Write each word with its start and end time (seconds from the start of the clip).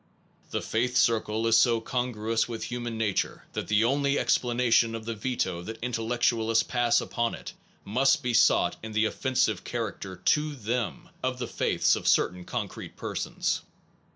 The 0.49 0.63
faith 0.63 0.97
circle 0.97 1.45
is 1.45 1.57
so 1.57 1.79
congruous 1.79 2.49
with 2.49 2.63
human 2.63 2.97
nature 2.97 3.45
that 3.53 3.67
the 3.67 3.83
only 3.83 4.17
explanation 4.17 4.95
of 4.95 5.05
the 5.05 5.13
veto 5.13 5.61
that 5.61 5.77
intellectualists 5.83 6.63
pass 6.63 6.99
upon 7.01 7.35
it 7.35 7.53
must 7.85 8.23
be 8.23 8.33
sought 8.33 8.77
in 8.81 8.93
the 8.93 9.05
offensive 9.05 9.63
character 9.63 10.15
to 10.15 10.55
them 10.55 11.09
of 11.21 11.37
the 11.37 11.45
faiths 11.47 11.95
of 11.95 12.07
certain 12.07 12.45
concrete 12.45 12.95
persons. 12.97 13.61